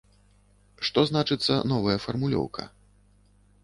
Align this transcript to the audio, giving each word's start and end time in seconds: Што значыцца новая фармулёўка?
Што 0.87 0.99
значыцца 1.11 1.61
новая 1.75 1.97
фармулёўка? 2.09 2.71